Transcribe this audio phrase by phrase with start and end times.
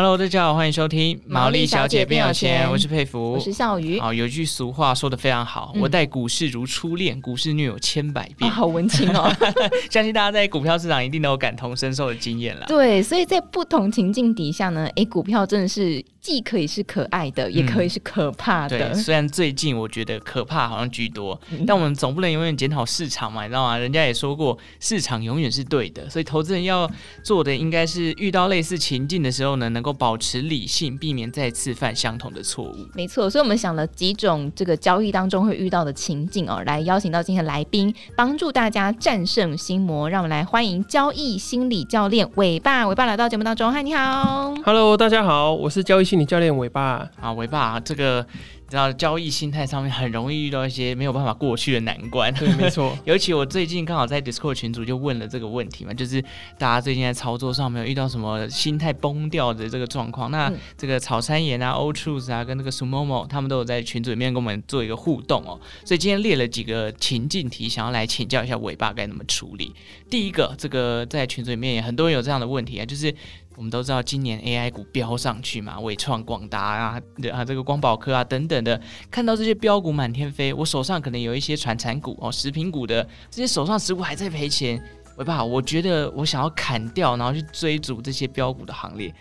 [0.00, 3.98] Hello，大家好，欢迎收听《毛利小姐变有钱》，我是佩服，我是笑鱼。
[3.98, 8.48] 好，有一句俗话说的非常好，嗯、我待股市如初恋，股市虐有千百遍。
[8.48, 9.28] 哦、好文青哦，
[9.90, 12.64] 相信大家在股票市场一定都有感同身受的经验了。
[12.68, 16.04] 对，所以在不同情境底下呢，哎，股票真的是。
[16.28, 18.76] 既可以是可爱的，也可以是可怕的。
[18.76, 23.78] 嗯、对，虽然最近我觉得可怕好像居多，嗯、但我们总不能永远检讨市场嘛，你知道吗？
[23.78, 26.86] 人家也说过，市场永远是对的，所以投资人要
[27.22, 32.76] 做的应该是遇到类似情境的时候呢，能够保持理性，避免再次犯相同的错误。
[32.92, 40.10] 没错，所以我们想了几种这个交易当中会遇到的情境哦，来邀请到今天的来宾，帮助大家战胜心魔。
[40.10, 48.26] 让我们来欢迎交易心理教练伟爸，伟爸来到节目当中，嗨，你好，Hello，大家好，我是交易心理教练尾巴啊，尾巴啊，这个
[48.64, 52.32] 你知道交易心态上面很容易遇到一些没有办法过去的难关。
[52.34, 52.96] 对，没错。
[53.04, 56.20] 尤其我最近刚好在 Discord 群组就问了这个问题嘛，就是
[56.58, 60.30] 大家最近在操作上没有遇到什么心态崩掉的这个状况？
[60.30, 65.58] 那这个草山岩啊、Old Truth 啊，跟那个 Sumomo 他们都有在群组里面跟我们做一个互动哦。
[65.84, 69.72] 所以今天列了几个情境题，想要来请教一下尾巴该怎么处理。
[70.10, 73.14] 第一个，这个在群组里面也很多人有这样的问题啊，就是。
[73.58, 84.80] 我们都知道今年 AI 股飙上去嘛，伟创、广达啊，啊这个光宝科啊等等的，看到这些标股满天飞，我手上可能有一些传产股哦，食品股的这些手上持股还在赔钱，
[85.16, 89.12] 喂爸，我觉得我想要砍掉，然后去追逐这些标股的行列，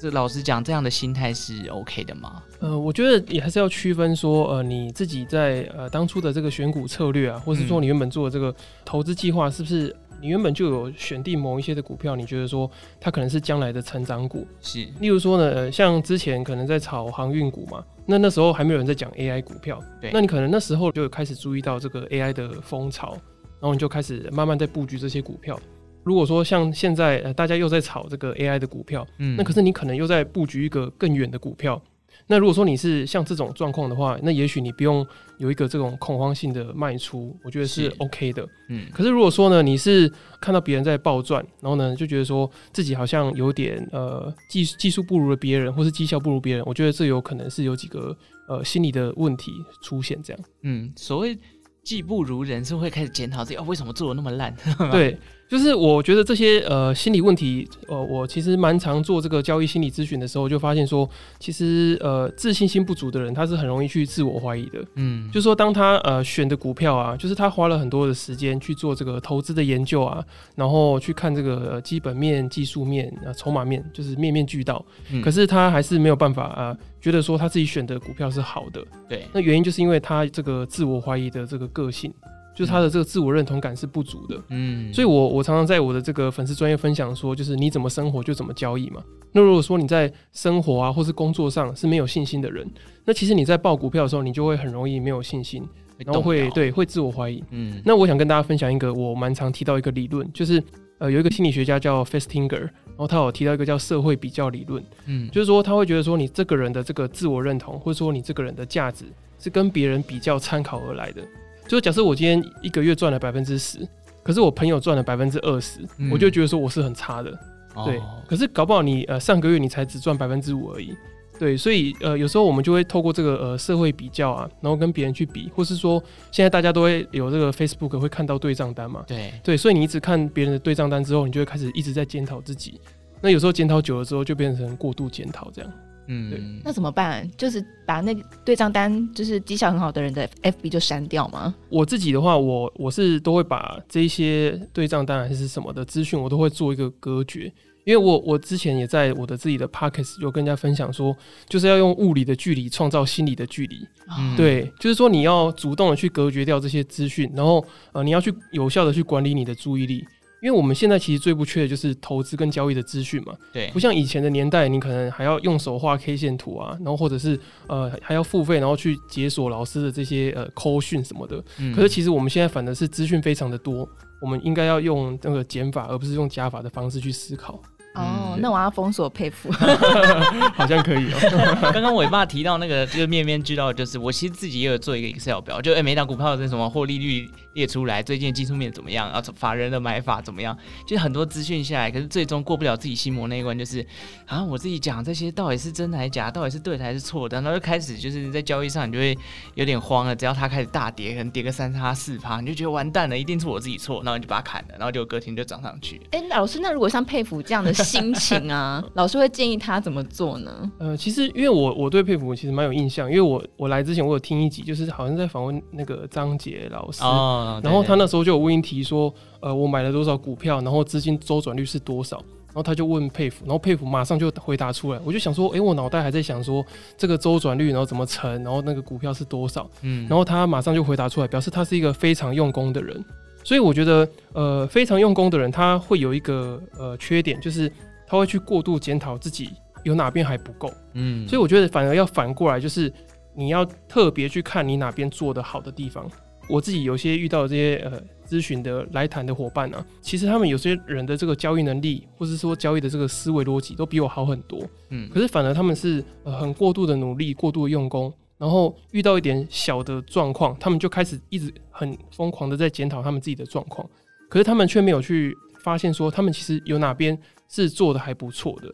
[0.00, 2.42] 这老实讲，这样的心态是 OK 的吗？
[2.58, 8.52] 呃，我觉得也还是要区分说，呃，你自己在呃当初的这个选股策略啊，或是说你原本做的这个
[8.84, 9.94] 投资计划是不是？
[10.20, 14.86] 你原本就有选定某一些的股票，你觉得说它可能是将来的成长股，是。
[15.00, 20.10] 例如说呢，像之前可能在炒航运股嘛，那那时候还没有人在讲 AI 股票，对。
[20.12, 23.12] 那你可能那时候就开始注意到这个 AI 的风潮，
[23.60, 25.58] 然后你就开始慢慢在布局这些股票。
[26.04, 31.80] 如果说像现在呃大家又在炒这个 AI 的股票，嗯，那可是你可能又在布局一个更远的股票。
[32.28, 35.04] 那如果说你是像这种状况的话，那也许你不用
[35.38, 38.46] 有一个这种恐慌性的卖出，我觉得是 OK 的。
[38.68, 48.16] 嗯，可是如果说呢，你是看到别人在暴赚，然后呢就觉得说自己好像有点呃技技术不如了别人，或是绩效不如别人，我觉得这有可能是有几个
[48.46, 49.50] 呃心理的问题
[49.82, 50.42] 出现这样。
[50.62, 51.36] 嗯，所谓
[51.82, 54.54] 技不如人，是会开始检讨自己哦，为什么做的那么烂？
[54.92, 55.18] 对。
[55.48, 64.84] 就是我觉得这些呃心理问题，呃，我其实蛮常做这个交易心理咨询的时候，就发现说，其实呃自信心不足的人，他是很容易去自我怀疑的。
[64.96, 70.22] 嗯，就是说当他呃选的股票啊，就是他花了很多的时间去做这个投资的研究啊，
[70.54, 74.84] 然后去看这个、呃、基本面、技术面、啊筹码面，就是面面俱到。
[75.10, 78.84] 嗯，可是他还是没有办法啊，觉得说他自己选的股票是好的。
[79.08, 82.12] 对，那原因就是因为他这个自我怀疑的这个个性。
[82.58, 89.00] 就是他的这个自我认同感是不足的，嗯，所以我我常常在我的这个粉丝专业分享说，就是你怎么生活就怎么交易嘛。
[89.30, 92.68] 那如果说你在生活啊或是工作上是没有信心的人，
[93.04, 95.64] 那其实你在报股票的时候，你就会很容易没有信心，
[95.98, 97.80] 然后会对会自我怀疑，嗯。
[97.84, 100.60] 那我想跟大家分享一个我蛮常提到一个理论，就是
[100.98, 109.04] 呃有一个心理学家叫 Festinger，然后他有提到一个叫社会比较理论，嗯，就是说他会觉得说你这个人的这个自我认同，或者说你这个人的价值
[109.38, 111.22] 是跟别人比较参考而来的。
[111.68, 113.86] 就假设我今天一个月赚了百分之十，
[114.22, 115.80] 可是我朋友赚了百分之二十，
[116.10, 117.30] 我就觉得说我是很差的，
[117.76, 118.00] 嗯、对。
[118.26, 120.94] 可是搞不好你呃上个月你才只赚百分之五而已，
[121.38, 121.56] 对。
[121.56, 126.02] 所以呃有时候我们就会透过这个呃社会比较啊，然后跟别人去比，或是说
[126.32, 129.56] 现在大家都会有这个 Facebook 会看到对账单嘛，对对。
[129.56, 132.80] 所以你一直看别人的对账单之后，你就会开始一直在检讨自己。
[133.20, 135.70] 那有时候检讨久了之后，就变成过度检讨这样。
[136.08, 137.30] 嗯，对，那怎么办？
[137.36, 141.54] 就是把那个对账单，就是绩效很好的人的 FB 就删掉吗？
[141.68, 147.52] 我自己的话，我我是都会把这一些对账单还是什么的资讯，我都会做一个隔绝。
[147.84, 151.16] 因为我我之前也在我的自己的 Podcast 有跟大家分享说，
[151.48, 153.76] 就是要用物理的距离创造心理的距离。
[154.18, 160.06] 嗯，对，就是说你要主动的去隔绝掉这些资讯，然后呃，你要去有效的去管理你的注意力。
[160.40, 171.42] 因为我们现在其实最不缺的就是投资跟交易的资讯嘛，对，不像以前的年代，你可能还要用手画 K 线图啊，然后或者是呃还要付费，然后去解锁老师的这些呃扣讯什么的。
[171.58, 171.74] 嗯。
[171.74, 173.88] 可是其实我们现在反而是资讯非常的多，
[174.20, 177.60] 我们应该要用那个减法，而不是用加法的方式去思考。
[177.94, 179.50] 哦，那我要封锁佩服，
[180.54, 181.18] 好像可以哦。
[181.72, 190.56] 刚刚伟爸提到那个，就是面面俱到，就是我其实自己也有做一个 Excel 表，就哎，每档股票的什么获利率列出来，最近技术面怎么样，啊，法人的买法怎么样，
[190.86, 193.84] 就是很多资讯下来，可是最终过不了自己心魔那一关，就是
[194.26, 199.18] 啊，我自己讲这些到底是真的还是假，到底是对的还是错的，然后就开始就是在交易上你就会
[199.54, 206.00] 有点慌了，只要它开始大跌，可能跌个三趴四趴，你就觉得完蛋了，一定是我自己错，然后你就把它砍了，然后就隔天就涨上去。
[206.12, 210.70] 哎，老师，那如果像佩服这样的心情啊， 老师会建议他怎么做呢？
[210.78, 222.16] 呃，其实因为我我对佩服其实蛮有印象，因为我我来之前我有听一集，就是好像在访问那个张杰老师，哦、然后他那时候就有问题说，呃，我买了多少股票，然后资金周转率是多少，
[222.48, 226.64] 然后他就问佩服，然后佩服马上就回答出来，我就想说，哎、欸，我脑袋还在想说
[226.96, 233.04] 这个周转率，然后怎么乘，然后那个股票是多少，嗯，然后他马上就回答出来，表示他是一个非常用功的人。
[233.48, 237.72] 所以我觉得，呃，非常用功的人，他会有一个呃缺点，就是
[238.06, 239.48] 他会去过度检讨自己
[239.84, 240.70] 有哪边还不够。
[240.92, 242.92] 嗯，所以我觉得反而要反过来，就是
[243.34, 246.06] 你要特别去看你哪边做得好的地方。
[246.46, 247.98] 我自己有些遇到这些呃
[248.28, 254.60] 咨询的来谈的伙伴呢、啊，其实他们有些人的这个交易能力，或是说交易的这个思维逻辑，都比我好很多。
[254.90, 258.12] 嗯，可是反而他们是呃很过度的努力，过度的用功。
[258.38, 263.84] 然后遇到一点小的状况，他们就开始一直很疯狂的在检讨他们自己的状况，
[264.28, 267.18] 可是他们却没有去发现说他们其实有哪边
[267.48, 268.72] 是做的还不错的。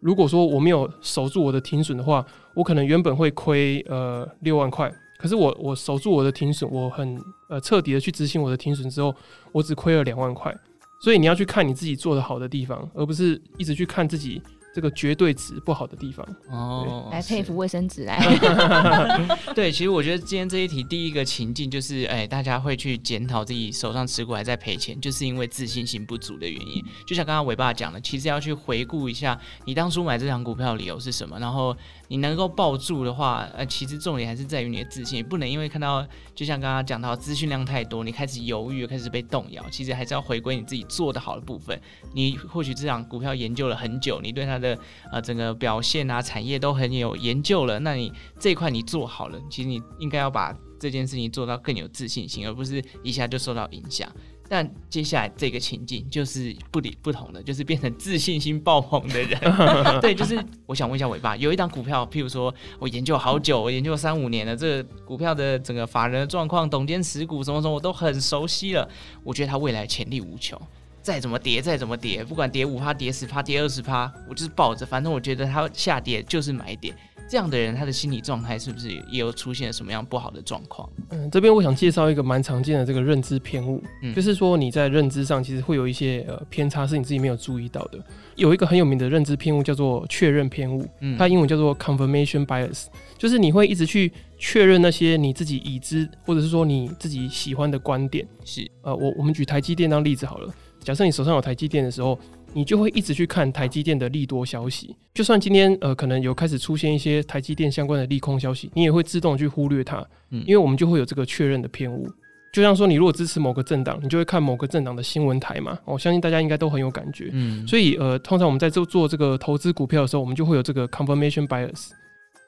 [0.00, 2.24] 如果说我没有守住我的停损的话，
[2.54, 9.14] 我可能原本会亏呃六万块，可是我我守住我的停损，我很呃彻底的去执行我的停损之后，
[9.52, 10.56] 我只亏了两万块。
[11.02, 14.40] 所以你要去看你自己做的好的地方，而不是一直去看自己。
[14.72, 18.18] 这个绝对值不好的地方哦，来佩服卫生纸来。
[19.54, 26.82] 对，其实我觉得今天这一题第一个情境就是，哎，大家会去检讨自己手上持股还在赔钱，就是因为自信心不足的原因。
[27.06, 31.76] 就像刚刚伟爸讲的，其实要去回顾一下你当初买这张股票的理由是什么，然后。
[32.10, 36.04] 你能够抱住的话，呃，其实重点还是在于你的自信，不能因为看到，
[36.34, 39.64] 就像刚刚讲到资讯量太多，你开始犹豫，开始被动摇。
[39.70, 41.80] 其实还是要回归你自己做得好的部分。
[42.12, 44.76] 你或许这档股票研究了很久，你对它的
[45.12, 54.10] 呃整个表现啊、产业都很有研究了，那你这一块你做好了，其实你应该要把这件事情做到更有自信心，而不是一下就受到影响。
[54.48, 59.38] 但接下来这个情境就是不理不同的，就是变成自信心爆棚的人。
[60.02, 68.88] 对，就是我想问一下尾巴，有一档股票，譬如说我研究好久，我研究三五年了，这个股票的整个法人的状况、董监持股什么什么，我都很熟悉了。
[69.22, 70.60] 我觉得它未来潜力无穷，
[71.00, 76.92] 再怎么跌，再怎么跌，不管跌五趴、跌十趴、跌二十趴，我就是抱着，反正我觉得它下跌就是买点。
[77.30, 80.90] 这样的人，他的心理状态是不是也有出现什么样不好的状况？
[81.10, 88.04] 嗯，这边我想介绍一个蛮常见的这个认知偏误，嗯，就是说你在认知上其实会有一些呃偏差，是你自己没有注意到的。
[88.34, 92.86] 有一个很有名的认知偏误叫做确认偏误，嗯，它英文叫做 confirmation bias，
[93.16, 98.26] 就是你会一直去确认那些你自己已知或者是说你自己喜欢的观点。
[98.44, 102.18] 是，呃，我我们举台积电当例子好了，假设你手上有台积电的时候。
[102.52, 112.08] 你就会一直去看台积电的利多消息，就算今天呃可能有开始出现一些台积电相关的利空消息，你也会自动去忽略它，嗯，因为我们就会有这个确认的偏误。
[112.52, 115.78] 就像说，你如果支持某个政党，你就会看某个政党的新闻台嘛。
[115.84, 121.90] 我相信大家应该都很有感觉，嗯，所以呃，通常我们在做做这个投资股票的时候，我们就会有这个 confirmation bias。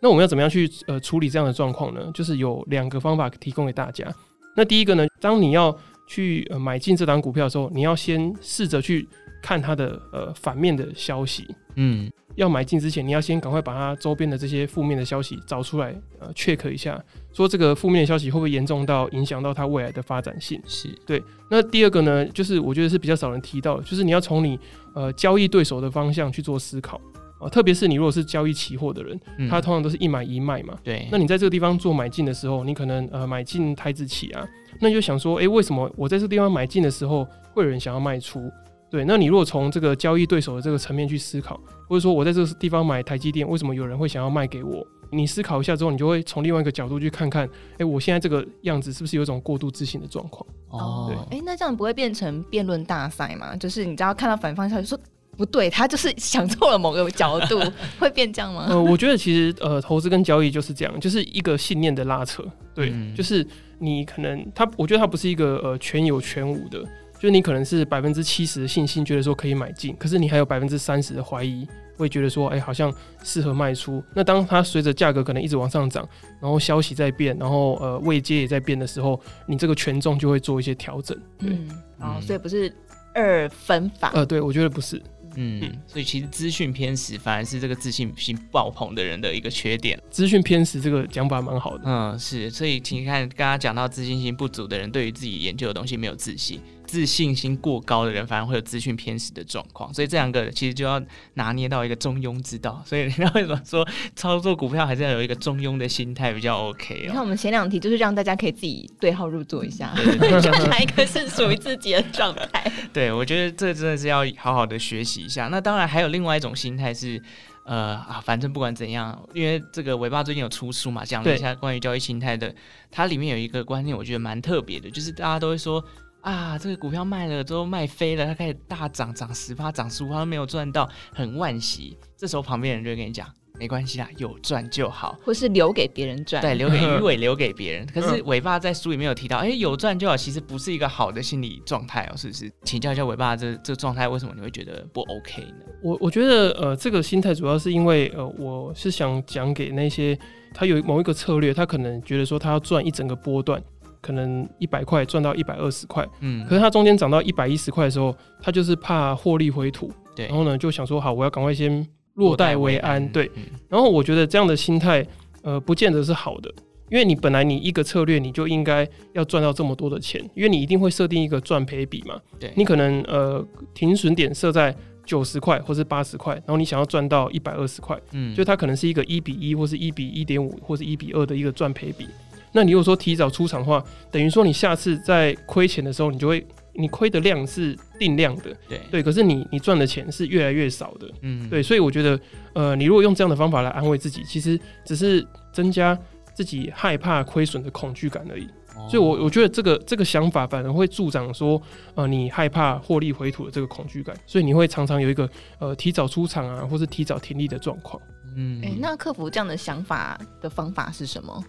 [0.00, 2.10] 那我们要怎么样去呃处理这样的状况呢？
[2.12, 4.12] 就是有两个方法提供给大家。
[4.56, 5.78] 那第一个呢，当你要
[6.08, 9.08] 去呃买进这档股票的时候，你要先试着去。
[9.42, 17.02] 看它的呃反面的消息，嗯，要买进之前，你要先赶快把它周边的这些负面的消息找出来，呃，check 一下，
[17.32, 20.62] 说这个负面的消息会不会严重到影响到它未来的发展性？
[20.66, 21.20] 是对。
[21.50, 24.58] 那第二个呢，就是我觉得是比较少人提到的，就是你要从你
[24.94, 26.96] 呃交易对手的方向去做思考
[27.38, 31.08] 啊，呃，特别是你如果是交易期货的人，嗯，他通常都是一买一卖嘛，对。
[31.10, 34.46] 那你在这个地方做买进的时候，你可能呃买进台子期啊，
[34.80, 38.50] 那你就想说，诶，为什么我在这个地方买进的时候会有人想要卖出？
[38.92, 41.58] 对，那你如果从这个交易对手的这个层面去思考，
[41.88, 44.86] 或者说我在这个地方买台积电，为什么有人会想要卖给我？
[45.10, 50.46] 你思考一下之后，你就会从另外一个角度去看看，哎，我现在这个样子是不是有一种过度自信的状况？
[50.68, 53.56] 哦，对，哎，那这样不会变成辩论大赛吗？
[53.56, 54.98] 就是你只要看到反方向，就说
[55.38, 57.58] 不对，他就是想错了某个角度，
[57.98, 58.66] 会变这样吗？
[58.68, 62.44] 呃，我觉得其实呃，投资跟交易就是这样，就是一个信念的拉扯。
[62.74, 63.46] 对，嗯、就是
[63.78, 66.82] 你可能他，我觉得他不是一个呃全有全无的。
[67.22, 71.64] 就你可能是百分之七十的信心，觉得说可以买进，可是你还有百分之三十的怀疑，
[71.96, 74.02] 会觉得说，哎、欸，好像适合卖出。
[74.12, 76.04] 那当它随着价格可能一直往上涨，
[76.40, 81.16] 然后消息在变，然后呃位阶也在变的时候，你这个权重就会做一些调整。
[81.38, 81.68] 对，嗯，
[82.00, 82.74] 哦，所以不是
[83.14, 84.10] 二分法。
[84.14, 85.00] 呃，对，我觉得不是。
[85.36, 89.98] 嗯，所以其实资讯偏食反而是这个自信心爆棚的人的一个缺点。
[90.10, 91.84] 资讯偏食这个讲法蛮好的。
[91.86, 96.60] 嗯，是，所以请看刚刚讲到自信心不足的人，对于自己研究的东西没有自信。
[96.92, 101.02] 自信心过高的人反而会有资讯偏食的状况，所以这两个其实就要
[101.34, 102.82] 拿捏到一个中庸之道。
[102.84, 103.82] 所以人家为什么说
[104.14, 107.06] 操作股票还是要有一个中庸的心态比较 OK 哦？
[107.06, 112.70] 你看我们前两题就是让大家可以自己对号入座一下，看哪一个是属于自己的状态。
[112.92, 115.48] 对，我觉得这真的是要好好的学习一下。
[115.48, 117.18] 那当然还有另外一种心态是，
[117.64, 122.54] 呃啊，反正不管怎样，因为这个尾巴最近有出书嘛，讲了一下关于交易心态的，
[122.90, 125.82] 它里面有一个观念，我觉得蛮特别的，就是大家都会说。
[126.22, 131.98] 啊，这个股票卖了之后卖飞了，它开始大涨，涨十趴，涨十五趴都没有赚到，很惋惜。
[132.16, 133.26] 这时候旁边人就会跟你讲，
[133.58, 137.84] 没关系啦，有赚就好，或是留给别人赚，对， 留给鱼尾，留给别人。
[137.92, 142.48] 可是尾巴在书里面有提到，哎，有赚就好，其实不是一个好的心理状态哦，是不是？
[142.62, 145.64] 请教一下尾巴，这这个状态为什么你会觉得不 OK 呢？
[145.82, 150.16] 我我觉得，呃，这个心态主要是因为，呃，我是想讲给那些
[150.54, 153.60] 他有某一个策略，他可能觉得说他要赚一整个波段。
[154.02, 165.06] 可能一百块赚到一百二十块，嗯，可是它中间涨到一百一十块的时候，他就是怕获利回吐，对，然后呢就想说好，我要赶快先落袋为安，为安对，嗯、然后我觉得这样的心态，
[165.42, 166.52] 呃，不见得是好的，
[166.90, 174.74] 因为你本来你一个策略你就应该要赚到这么多的钱，因为你一定会设定一个赚赔比嘛，对，你可能呃停损点设在
[175.06, 182.08] 九十块或是八十块，然后你想要赚到一百二十块，嗯，就它可能是一个一比一或是一比一点五或是一比二的一个赚赔比。
[182.52, 192.20] 那你如果说提早出场的话，等于说你下次在亏钱的时候，你就会你亏的量是定量的，对对，可是你你赚的钱是越来越少的，嗯，对，所以我觉得，
[192.54, 195.98] 呃，你如果用这样的方法来安慰自己，其实只是增加
[196.34, 198.46] 自己害怕亏损的恐惧感而已。
[198.74, 201.60] 哦、所以我我觉得这个这个想法反而会助长说，
[201.94, 205.28] 呃，你害怕获利回吐的这个恐惧感，所以你会常常有一个
[205.58, 208.00] 呃提早出场啊，或是提早停利的状况。
[208.34, 211.44] 嗯，哎、欸，那克服这样的想法的方法是什么？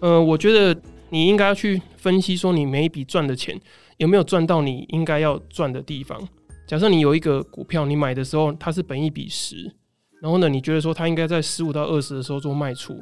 [0.00, 3.58] 呃，我觉得你应该要去分析，说你每一笔赚的钱
[3.96, 6.20] 有没有赚到你应该要赚的地方。
[6.66, 9.70] 假设你有一个股票，你买的时候它是本一比十，
[10.20, 13.00] 然后呢，你觉得说它应该在十五到二十的时候做卖出。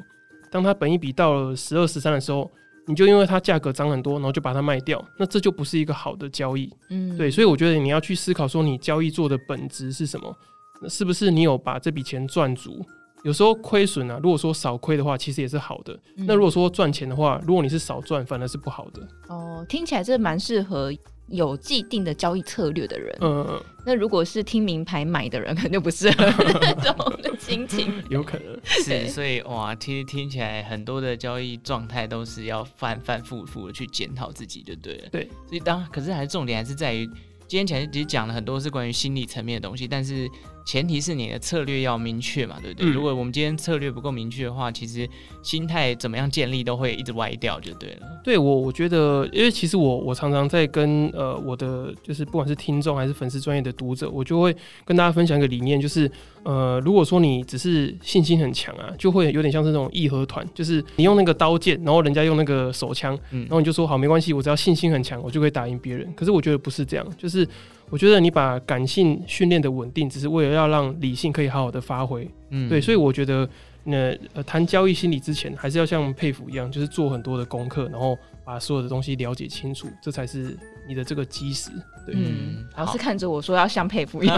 [0.49, 2.49] 当它本一比到了十二、十三的时候，
[2.87, 6.73] 你就因为它价格涨很多，然后就把它卖掉，那这就不是一个好的交易。
[6.89, 10.33] 嗯，对，所以我觉得你要去思考说，你交易做的本质是什么？
[10.81, 12.85] 那是不是你有把这笔钱赚足？
[13.23, 15.93] 有时候亏损啊，如果说少亏的话，其实也是好的。
[16.15, 19.07] 嗯、那如果说赚钱的话，如果你是少赚，反而是不好的。
[19.27, 20.93] 哦，听起来这蛮适合
[21.27, 23.17] 有既定的交易策略的人。
[23.19, 27.91] 嗯，那如果是听名牌买的人，可能就不适合那种的心情。
[28.09, 35.09] 有可能是，所以哇，听听起来很多的交易状态都是要反反复复的去检讨自己，就对不。
[35.09, 37.05] 对，对所以当可是还是重点还是在于，
[37.47, 40.29] 今天前其实讲了很多是关于心理层面的东西，但是。
[40.67, 42.89] 前提是你的策略要明确嘛，对不对？
[42.89, 45.07] 嗯、如果我们今天策略不够明确的话，其实
[45.41, 48.21] 心态怎么样建立都会一直歪掉，就对了。
[48.21, 56.11] 对我，我觉得，因为其实我我常常在跟呃我的就是不管是听众还是粉丝专业的读者，我就会跟大家分享一个理念，就是
[56.43, 66.13] 呃如果说你只是信心很强啊，就会有点像是那种义和团，就是你用那个刀剑，然后人家用那个手枪，然后你就说好没关系，我只要信心很强，我就可以打赢别人。
[66.13, 67.47] 可是我觉得不是这样，就是。
[67.89, 72.29] 我觉得你把感性训练的稳定，只是为了要让理性可以好好的发挥。
[72.49, 73.47] 嗯，对，所以我觉得，
[73.83, 81.71] 那呃，谈交易心理之前，还是要像佩服一样，就是做很多的功课，然后把所有的东西了解清楚，这才是你的这个基石。
[82.05, 84.37] 对，嗯，老师看着我说要像佩服一样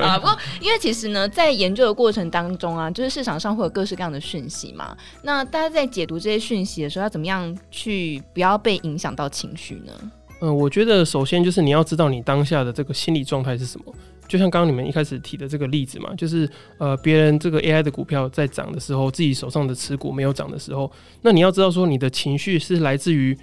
[0.00, 0.18] 啊。
[0.18, 4.96] 不过，因为其实呢，在研究的过程当中啊，就是市场上会有各式各样的讯息嘛。
[5.22, 9.92] 那大家在解读这些讯息的时候，要怎么样去不要被影响到情绪呢？
[10.40, 13.94] 嗯，我觉得首先就是你要知道你当下的这个心理状态是什么。
[14.28, 20.90] 就像刚刚你们一开始提的这个例子嘛，就是呃，别人这个 AI 的股票在涨的时候，自己手上的持股没有涨的时候，
[21.22, 23.38] 那你要知道说你的情绪是来自于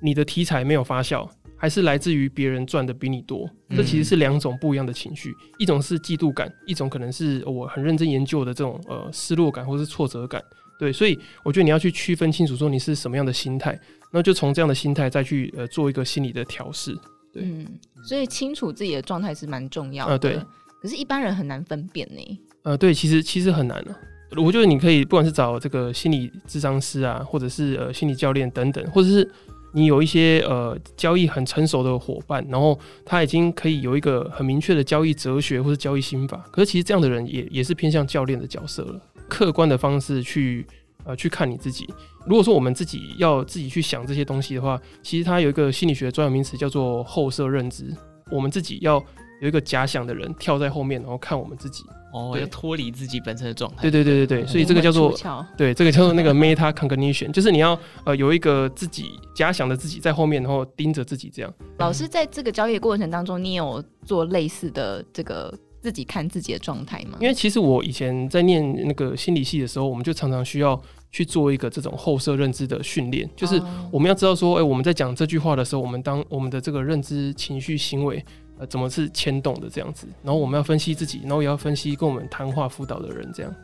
[0.00, 3.50] 你的题材没有发酵，还是来自于别人赚的比你多？
[3.76, 10.40] 这其实是两种不一样的情绪，一种是嫉妒感，一种可能是我很认真研究的这种呃失落感或是挫折感。
[10.78, 13.78] 对，所以我觉得你要去区分清楚，说你是什么样的心态。
[14.10, 16.96] 那就从这样的心态再去呃做一个心理的调试，
[17.30, 17.66] 对，嗯，
[18.02, 20.40] 所以清楚自己的状态是蛮重要的，呃，对。
[20.80, 22.40] 可是，一般人很难分辨呢。
[22.62, 23.98] 呃，对，其实其实很难的，啊。
[24.36, 29.30] 我觉得你可以不管是找这个心理智商师啊，或者是呃心理教练等等，或者是
[29.74, 36.42] 你有一些呃交易很成熟的伙伴，然后他已经可以有一个很明确的交易哲学或者交易心法。
[36.50, 40.66] 可是，其实这样的人也也是偏向教练的角色了，客观的方式去。
[41.04, 41.88] 呃，去看你自己。
[42.26, 47.86] 如果说我们自己要自己去想这些东西的话，其实它有一个心理学的专有名词叫做后设认知。
[48.30, 49.02] 我们自己要
[49.40, 51.82] 有一个假想的人跳在后面，然后看我们自己。
[52.12, 53.82] 哦，要脱离自己本身的状态。
[53.82, 55.14] 对对对对对，所以这个叫做
[55.56, 61.54] 对，这个叫做那个 meta cognition，就是你要呃有一个自己假想的自己在后面，然后盯着自己这样。
[61.78, 65.54] 老师在这个交易过程当中，你有做类似的这个
[65.88, 67.16] 自己看自己的状态吗？
[67.18, 70.78] 因为其实我以前在念那个心理系的时候，我们就常常需要
[71.10, 73.58] 去做一个这种后设认知的训练，就是
[73.90, 78.22] 我们要知道说，哎，我们在讲这句话的时候，我们当我们的这个认知、情绪、行为。
[78.58, 80.06] 呃，怎么是牵动的这样子？
[80.22, 83.54] 然后我们要分析自己，然后也要分析跟我们谈话辅导的人这样。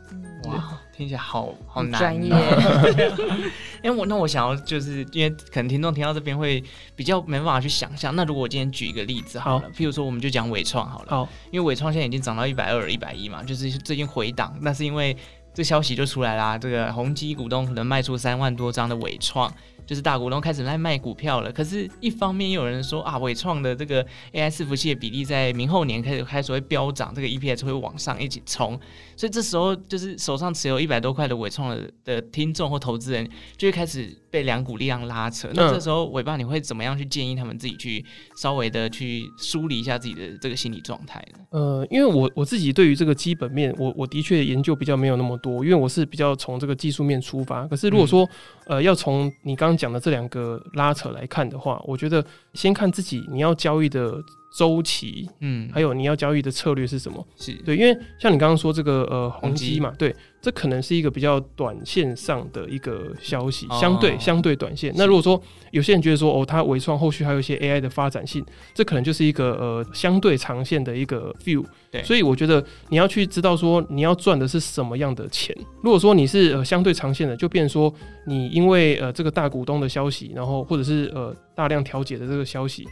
[0.45, 2.31] 哇，听起来好好难，专业。
[3.83, 6.63] 因为我那我想要就是因为可能听众听到这边会
[6.95, 8.15] 比较没办法去想象。
[8.15, 11.07] 那如果我今天举一个例子好了，好，譬如说我们就讲伟创好了。
[11.09, 15.17] 好，因为伟创现在已经涨到一百二、一百一嘛，就是最近回档，那是因为
[15.53, 19.51] 这消息就出来啦，这个宏基股东可能卖出三万多张的伟创。
[19.85, 28.79] 就是大股东开始来卖股票了，可是，一方面又有人说啊，伟创的这个 AI 伺服器的比例在明后年开始开始会飙涨，这个 EPS 会往上一起冲，
[29.15, 35.49] 所以这时候就是手上持有一百多块的伟创的的听众或投资人就会开始被两股力量拉扯。
[35.53, 38.03] 那这时候，尾爸你会怎么样去建议他们自己去
[38.41, 41.39] 稍微的去梳理一下自己的这个心理状态呢？
[41.51, 47.67] 呃，因为我我自己对于这个基本面，我我的确研究比较没有那么多，因为我是比较从这个技术面出发。
[47.67, 48.25] 可是如果说，
[48.67, 54.21] 嗯、呃，要从你刚讲的这两个拉扯来看的话，我觉得先看自己你要交易的
[54.55, 57.27] 周期，嗯，还有你要交易的策略是什么？
[57.35, 64.93] 是对，因为像你刚刚说这个呃宏基嘛，对，这可能是一个比较短线上的一个消息，相对相对短线。
[64.95, 71.61] 那如果说有些人觉得说哦，它微创后续还有一些 AI 的发展性，这可能就是一个呃相对长线的一个 view。
[71.91, 75.53] 对，所以我觉得你要去知道说你要赚的是什么样的钱。
[75.83, 77.93] 如果说你是呃相对长线的，就变成说
[78.25, 82.87] 你因为呃这个大股东的消息，然后或者是呃大量调解的这个消息。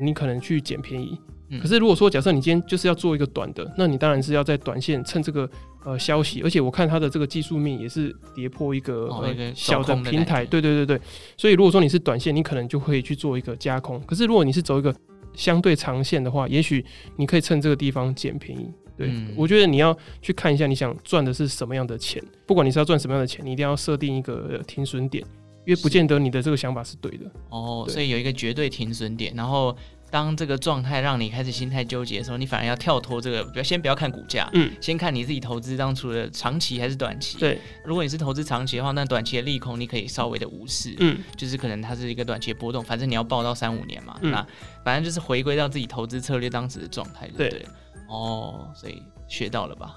[0.00, 1.18] 你可能去捡便宜，
[1.60, 5.48] 可是如果说假设你今天就是要做一个短的，那你当然是要在短线趁这个
[5.84, 11.00] 呃消息，而且我看它的这个技术面也是跌破一个呃小的平台，对对对对，
[11.36, 14.00] 所以如果说你是短线，你可能就会去做一个加空。
[14.02, 14.94] 可是如果你是走一个
[15.34, 16.84] 相对长线的话，也许
[17.16, 18.68] 你可以趁这个地方捡便宜。
[18.96, 25.22] 对，我觉得你要去看一下你想赚的是什么样的钱，不管你是要赚什么样的钱，你一定要设定一个停损点。
[25.66, 29.76] 因为不见得你的这个想法是对的哦，所以有一个绝对停损点，然后
[30.10, 37.36] 当这个状态让你开始心态纠结的时候，你反而要跳脱这个，不要先不要看股价，嗯，先看你自己投资当初的长期还是短期。
[37.38, 44.46] 对，如果你是投资长期的话，那短期的利空你可以稍微的无视，嗯，就是可能它是一个短期的波动，反正你要报到三五年嘛，嗯、那
[44.84, 47.66] 反正就是回归到自己投资策略当时的状态，对对？
[48.08, 49.02] 哦，所以。
[49.28, 49.96] 学到了吧？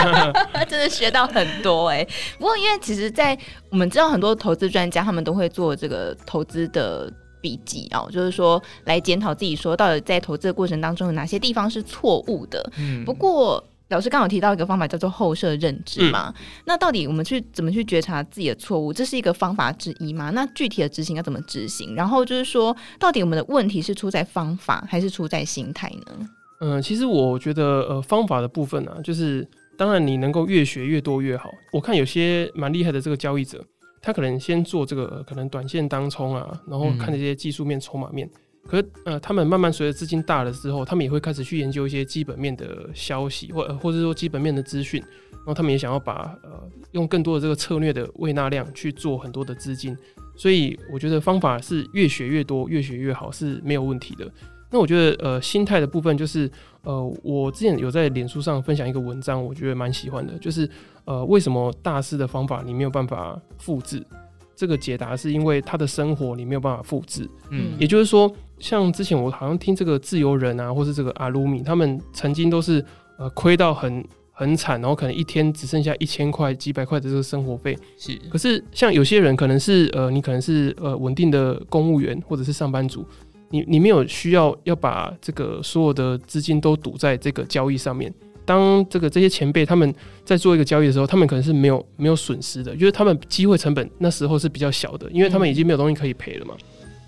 [0.68, 2.08] 真的学到很多哎、欸。
[2.38, 3.36] 不过，因为其实，在
[3.70, 12.72] 我们知道很多投资专家，他们都会做这个投资的笔记哦，就是说来检讨自己说到底在投资的过程当中有哪些地方是错误的。
[12.78, 13.04] 嗯。
[13.04, 16.32] 不过，老师刚刚有提到一个方法叫做后设认知嘛。
[16.38, 18.90] 嗯、那到底我们去怎么去觉察自己的错误？
[18.90, 20.30] 这是一个方法之一吗？
[20.30, 21.94] 那具体的执行要怎么执行？
[21.94, 26.26] 然后就是说，到底我们的问题是出在方法还是出在心态呢？
[26.64, 29.44] 嗯，其实我觉得，呃，方法的部分呢、啊，就是
[29.76, 31.50] 当然你能够越学越多越好。
[31.72, 33.64] 我看有些蛮厉害的这个交易者，
[34.00, 38.30] 他可能先做这个、呃、可能短线当冲啊，然后看这些技术面、筹码面。
[38.64, 45.02] 可是呃，他们慢慢随着资金大了之后，他们也会开始去研究一些基本面的消息，或或者说基本面的资讯。
[45.32, 46.50] 然后他们也想要把呃
[46.92, 49.98] 用更多的这个策略的喂纳量去做很多的资金。
[50.36, 54.30] 所以我觉得方法是越学越多，越学越好是没有问题的。
[54.72, 56.50] 那我觉得，呃，心态的部分就是，
[56.82, 60.68] 呃，我之前有在脸书上分享一个文章，我觉得蛮喜欢的，就是，
[61.04, 64.02] 呃，为什么大师的方法你没有办法复制？
[64.56, 67.28] 这个解答是因为他的生活你没有办法复制。
[67.50, 72.84] 嗯，也就是说，像之前我好像听这个自由人啊，或是这个阿鲁米，他们曾经都是，
[73.18, 77.76] 呃，亏到很很惨，然后可能一天只剩下一千块、几百块的这个生活费。
[77.98, 78.16] 是。
[78.30, 83.04] 可是像有些人可能是，呃，你可能是呃稳定的公务员或者是上班族。
[83.52, 88.12] 你你没有需要要把这个所有的资金都赌在这个交易上面。
[88.44, 96.56] 当这个这些前辈他们在做一个交易的时候，他们可能是没有没有损失的，因为他们机会成本那时候是比较小的，因为他们已经没有东西可以赔了嘛。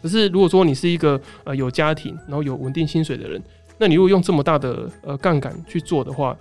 [0.00, 3.42] 可是如果说你是一个呃有家庭然后有稳定薪水的人，
[3.78, 6.36] 那你如果用这么大的呃杠杆去做的话，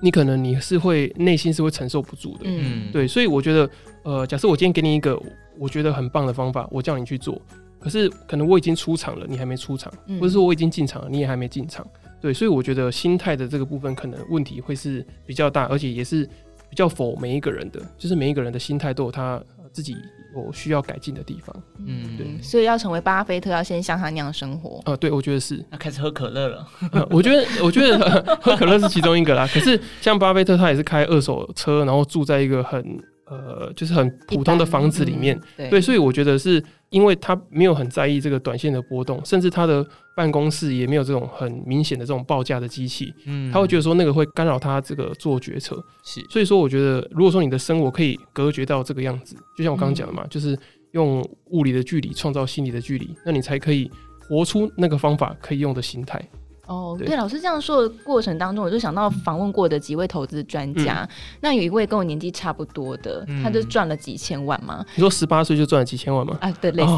[0.00, 2.44] 你可能你是会内心是会承受不住的。
[2.44, 3.68] 嗯，对，所以我觉得
[4.04, 5.20] 呃，假设我今天给你一个
[5.58, 7.40] 我觉得很棒的方法，我叫你去做。
[7.84, 11.86] 可是可能我已经出场了，你还没出场，嗯或者说我已经进场了，你也还没进场，
[12.18, 16.24] 对，所以我觉得心态的这个部分可能问题会是比较大，而且也是
[16.70, 19.38] 比较否每一个人的，就是每一个人的心态都有他
[19.70, 19.94] 自己
[20.34, 21.54] 有需要改进的地方。
[21.84, 24.78] 嗯，对，所以要成为巴菲特，要先像他那样生活。
[24.78, 25.64] 啊、呃，对，我觉得是。
[25.70, 26.66] 那开始喝可乐了。
[26.92, 29.46] 呃、我觉得，我觉得喝可乐是其中一个啦。
[29.52, 32.80] 可是像巴菲特，他也是开二手车，然后住在一个很
[33.26, 35.36] 呃，就是很普通的房子里面。
[35.36, 36.62] 嗯、对，对，所以我觉得是
[36.94, 39.84] 因为他没有很在意这个短线的波动，甚至他的
[40.16, 43.12] 办公室也没有这种很明显的这种报价的机器。
[43.26, 45.82] 嗯，他会觉得说那个会干扰他这个做决策。
[46.04, 50.58] 是，所以说我觉得，如果说你的生活可以隔绝到这个样子，就像我刚刚讲的嘛，嗯、就是。
[50.94, 56.24] 用物理的距离创造心理的距离，那你才可以活出那个方法可以用的心态。
[56.66, 61.08] 哦，对，老师这样说的过程当中，我就想到访问过的几位投资专家，嗯、
[61.40, 64.84] 那有一位跟我年纪差不多的，嗯、他就赚了几千万嘛。
[64.94, 66.36] 你说十八岁就赚了几千万吗？
[66.40, 66.92] 啊，对，类似。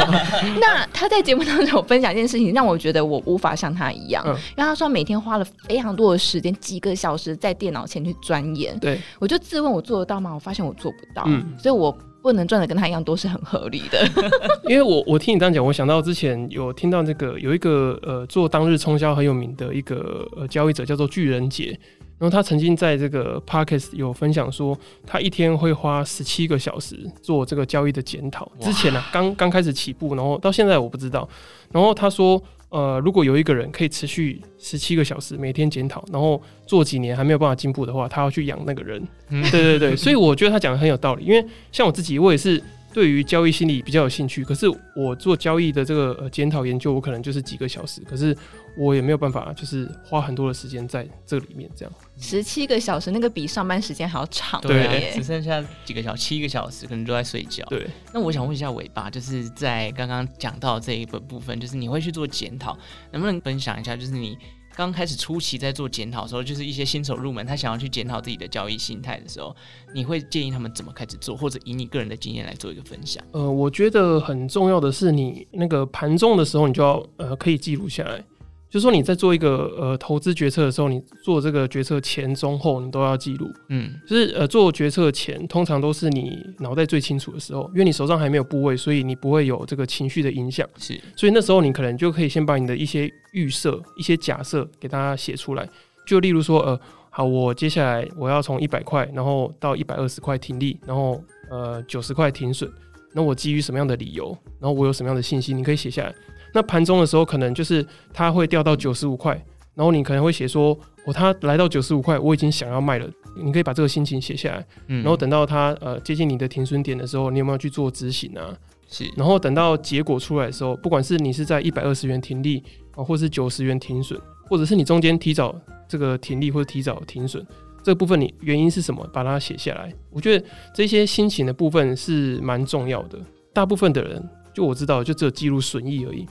[0.60, 8.78] 那他在节目当中有分享一件事情，让我觉得我无法像他一样，嗯、因为他说每天花了非常多的时间，几个小时在电脑前去钻研。
[8.78, 10.34] 对，我就自问我做得到吗？
[10.34, 11.96] 我发现我做不到，嗯、所以我。
[12.22, 13.98] 不能赚的跟他一样多是很合理的，
[14.68, 21.78] 因为我我听你这样讲，我想到之前有听到那个有一个呃做当日冲销很有名的一个呃交易者叫做巨人节，
[22.18, 24.76] 然后他曾经在这个 Podcast 有分享说，
[25.06, 28.50] 他一天会花十七个小时做这个交易的检讨。
[28.60, 31.28] 之前呢、刚刚开始起步，然后到现在我不知道，
[31.72, 32.42] 然后他说。
[32.70, 39.02] 呃，如果有一个人可以持续十七个小时每天检讨，然后做几年还没有办法进步的话，他要去养那个人。
[39.30, 41.24] 嗯、对对对，所以我觉得他讲的很有道理。
[41.24, 42.62] 因为像我自己，我也是
[42.98, 48.36] 对于交易心理比较有兴趣，可是我做交易的这个呃检讨研究，我可能就是几个小时，可是。
[48.76, 57.64] 我也没有办法，就是花很多的时间在这里面，这样十七个小时，那个比上班时间还要长，对，只剩下几个小时，七个小时可能都在睡觉。
[57.64, 57.84] 对，
[58.14, 62.78] 那我想问一下尾巴，就是在刚刚讲到这一个部分，就是你会去做检讨，
[63.10, 63.96] 能不能分享一下？
[63.96, 64.38] 就是你
[64.78, 69.52] 刚开始初期在做检讨的时候，就是一些新手入门，他想要去检讨自己的交易心态的时候，
[69.92, 73.20] 你会建议他们怎么开始做，或者以你个人的经验来做一个分享？
[73.32, 78.24] 呃，我觉得很重要的是，你那个盘中的时候，你就要呃可以记录下来。
[78.70, 83.50] 就是说你在做一个呃投资决策的时候，你做这个决策前、中、后，你都要记录。
[83.68, 90.68] 嗯，就是呃做决策前，通常都是你脑袋最清楚的时候，因为你手上还没有部位，所以你不会有这个情绪的影响。
[90.76, 95.66] 是，所以那时候你可能就可以先把你的一些预设、一些假设给大家写出来。
[96.06, 96.78] 就例如说，呃，
[97.08, 102.70] 好，我接下来我要从一百块，然后到一百二十块停利，然后呃九十块停损。
[103.14, 104.36] 那我基于什么样的理由？
[104.60, 105.54] 然后我有什么样的信息？
[105.54, 106.14] 你可以写下来。
[106.52, 109.34] 那盘中的时候，可能就是它会掉到九十五块，
[109.74, 113.08] 然后你可能会写说，哦，它来到九十五块，我已经想要卖了。
[113.36, 118.56] 你可以把这个心情写下来，嗯，然后等到它呃接近你的停损点的时候，你有没有去做执行啊？
[118.88, 122.62] 是，然后等到结果出来的时候，不管是你是在一百二十元停利
[122.96, 125.54] 啊，或是九十元停损，或者是你中间提早
[125.86, 127.46] 这个停利或者提早停损，
[127.84, 129.06] 这部分你原因是什么？
[129.12, 129.92] 把它写下来。
[130.10, 133.18] 我觉得这些心情的部分是蛮重要的。
[133.52, 136.26] 大部分的人，就我知道，就只有记录损益而已。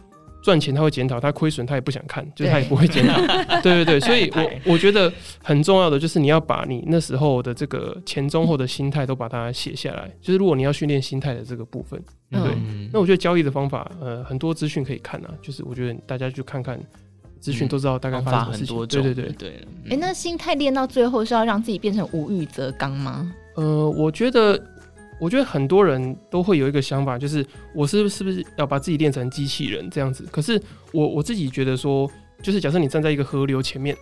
[0.47, 3.19] 赚钱他会检讨，他亏损他也不想看，就是他也不会检讨。
[3.61, 5.11] 对对对，所以我我觉得
[5.43, 10.09] 很重要的就是你要把你那时候的这个前中后的心态都把它写下来。
[10.21, 12.39] 就是如果你要训练心态的这个部分，对，
[12.93, 15.33] 那我觉得交易的方法，呃，很多资讯可以看啊。
[15.41, 16.79] 就是我觉得大家去看看
[17.41, 19.03] 资讯都知道大概发生什么事情。
[19.03, 19.67] 对对对对。
[19.89, 23.29] 哎，那心态练到最后是要让自己变成无欲则刚吗？
[23.57, 24.57] 呃，我觉得。
[25.19, 30.23] 我觉得很多人都会有一个想法，就是我是是不是要把自己练成机器人这样子？
[30.31, 32.09] 可是我我自己觉得说，
[32.43, 33.97] 就是假设你站在一个河流前面，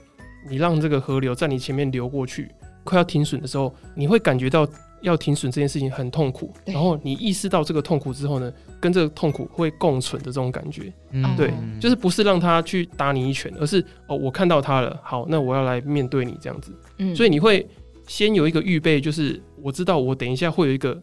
[0.49, 2.51] 你让这个河流在你前面流过去，
[2.83, 4.67] 快要停损的时候，你会感觉到
[5.01, 6.53] 要停损这件事情很痛苦。
[6.65, 8.51] 然后你意识到这个痛苦之后呢，
[8.81, 16.73] 跟这个痛苦会共存的这种感觉，嗯、对，就是不是让他去打你一拳，而是哦，我看到他了，好，那我要来面对你这样子。
[16.97, 17.65] 嗯，所以你会。
[18.07, 21.01] 先有一个预备，就是我知道我等一下会有一个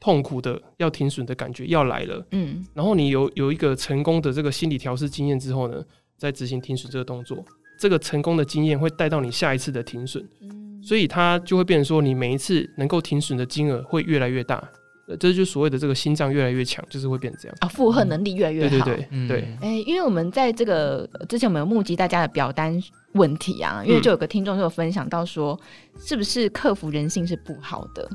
[0.00, 5.80] 痛苦的要停损的感觉要来了，嗯，然后你有有一个成功的这个心理调试经验之后呢，
[6.16, 7.44] 再执行停损这个动作，
[7.78, 14.68] 这个成功的经验会带到你下一次的停损，嗯，所以它就会变成说你每一次能够停损的金额会越来越大。
[15.16, 18.70] 这就是所谓的这个心脏越来越强，就是会变成这样啊，负荷能力越来越好。
[18.70, 19.40] 对对对，嗯、对。
[19.60, 22.80] 哎、欸，因为我们在这个之前，我们有募集大家的表单
[23.12, 25.58] 问题啊，因为就有个听众就有分享到说，
[25.98, 28.08] 是不是克服人性是不好的？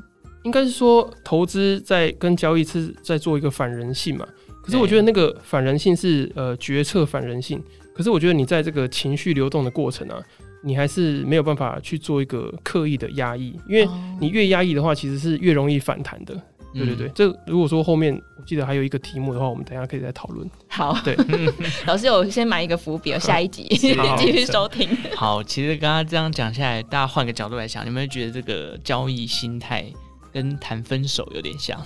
[0.44, 4.26] 应该是说投资在跟交易是在做一个反人性嘛。
[4.62, 7.62] 可是我觉得那个反人性是呃决策反人性，
[7.94, 10.18] 可是我觉得你在这个情绪流动的过程啊，
[10.62, 13.88] 你还是没有办法去做一个刻意的压抑，因为
[14.20, 16.36] 你越压抑的话，其实是越容易反弹的。
[16.76, 20.48] 对对对，这如果说后面我记得还有一个题目的话，我们等一下可以再讨论。
[20.68, 21.16] 好，对，
[21.86, 23.64] 老师有先埋一个伏笔，下一集
[24.18, 24.88] 继续收听。
[25.14, 29.84] 好，其实刚刚这样讲下来，大家换个角度来想，你们会觉得这个交易心态
[30.36, 31.82] 跟谈分手有点像。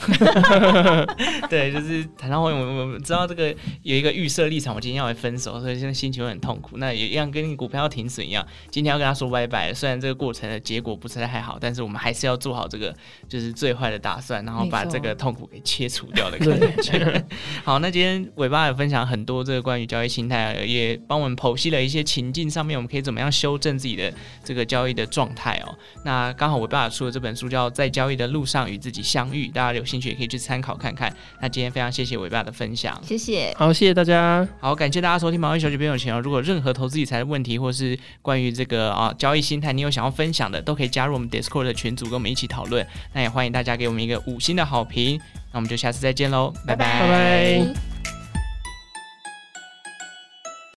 [1.48, 6.78] 对，就是谈到后面，我我知道这个有一个预设立场，我今天要来分手，所以现在心情会很痛苦。
[6.78, 9.72] 那也一样跟你股票要停损一样，今天要跟他说拜拜。
[9.72, 12.92] 虽然这个过程的结果不是太好，但是我们还是要做好这个
[13.28, 17.24] 就是最坏的打算，然后把这个痛苦给切除掉的感觉。
[17.62, 24.12] 好，那今天尾巴也分享很多这个关于交易心态，也帮我们剖析了一些情境上面，我们可以怎么样修正自己的
[24.44, 25.78] 这个交易的状态哦。
[26.04, 31.14] 那刚好尾巴出了这本书叫《在交易的路上与自己相遇》，大家有兴趣也可以去参考看看。
[31.40, 36.20] 那今天非常谢谢尾巴的分享，谢谢，好，谢谢大家，好，感谢大家收听《毛利小姐变有钱》哦。
[36.20, 42.86] 如果任何投资理财的问题，或是关于这个啊交易心态，你有想要分享的，都可以加入我们 Discord 的群组，跟我们一起讨论。
[43.12, 45.20] 那也欢迎大家给我们一个五星的好评。
[45.52, 47.00] 那我们就下次再见喽，拜拜。
[47.00, 48.19] 拜拜。